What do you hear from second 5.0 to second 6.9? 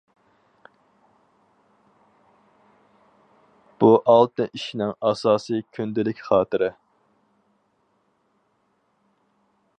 ئاساسىي كۈندىلىك خاتىرە.